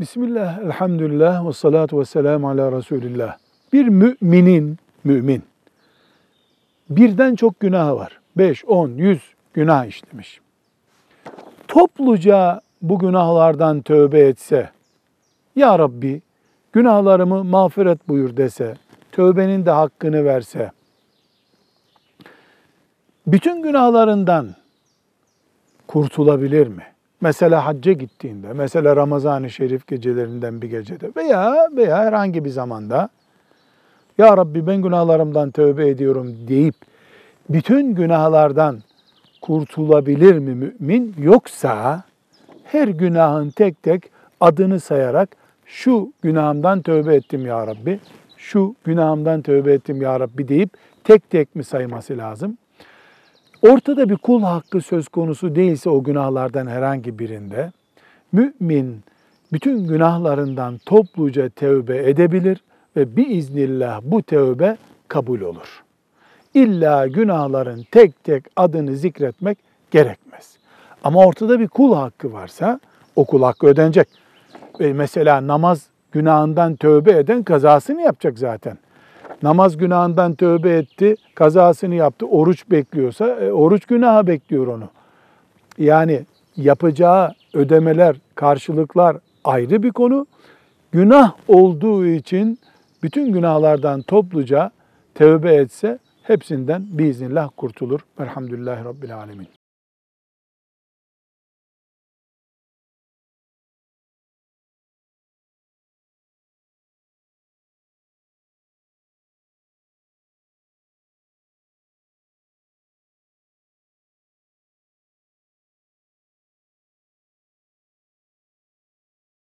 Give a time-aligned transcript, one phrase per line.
[0.00, 3.36] Bismillah, elhamdülillah ve salatu ve selamu ala Resulillah.
[3.72, 5.42] Bir müminin, mümin,
[6.90, 8.20] birden çok günahı var.
[8.36, 9.22] 5, 10, 100
[9.52, 10.40] günah işlemiş.
[11.68, 14.70] Topluca bu günahlardan tövbe etse,
[15.56, 16.22] Ya Rabbi
[16.72, 18.74] günahlarımı mağfiret buyur dese,
[19.12, 20.70] tövbenin de hakkını verse,
[23.26, 24.54] bütün günahlarından
[25.86, 26.97] kurtulabilir mi?
[27.20, 33.08] Mesela hacca gittiğinde, mesela Ramazan-ı Şerif gecelerinden bir gecede veya veya herhangi bir zamanda
[34.18, 36.74] Ya Rabbi ben günahlarımdan tövbe ediyorum deyip
[37.50, 38.78] bütün günahlardan
[39.42, 41.14] kurtulabilir mi mümin?
[41.18, 42.02] Yoksa
[42.64, 44.02] her günahın tek tek
[44.40, 45.28] adını sayarak
[45.66, 48.00] şu günahımdan tövbe ettim ya Rabbi,
[48.36, 50.70] şu günahımdan tövbe ettim ya Rabbi deyip
[51.04, 52.58] tek tek mi sayması lazım?
[53.62, 57.72] Ortada bir kul hakkı söz konusu değilse o günahlardan herhangi birinde,
[58.32, 59.02] mümin
[59.52, 62.58] bütün günahlarından topluca tevbe edebilir
[62.96, 64.76] ve biiznillah bu tevbe
[65.08, 65.82] kabul olur.
[66.54, 69.58] İlla günahların tek tek adını zikretmek
[69.90, 70.58] gerekmez.
[71.04, 72.80] Ama ortada bir kul hakkı varsa
[73.16, 74.08] o kul hakkı ödenecek.
[74.80, 78.78] Ve mesela namaz günahından tövbe eden kazasını yapacak zaten
[79.42, 84.88] namaz günahından tövbe etti, kazasını yaptı, oruç bekliyorsa e, oruç günahı bekliyor onu.
[85.78, 90.26] Yani yapacağı ödemeler, karşılıklar ayrı bir konu.
[90.92, 92.58] Günah olduğu için
[93.02, 94.70] bütün günahlardan topluca
[95.14, 98.00] tövbe etse hepsinden biiznillah kurtulur.
[98.20, 99.57] Elhamdülillahi Rabbil Alemin.